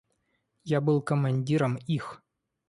[0.63, 2.23] Я был командиром их.